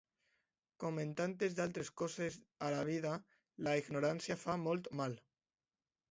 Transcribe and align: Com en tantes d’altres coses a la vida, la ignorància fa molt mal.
Com 0.83 0.95
en 1.01 1.09
tantes 1.17 1.57
d’altres 1.57 1.91
coses 2.01 2.37
a 2.67 2.69
la 2.75 2.79
vida, 2.87 3.11
la 3.67 3.75
ignorància 3.81 4.39
fa 4.45 4.55
molt 4.63 4.89
mal. 5.03 5.15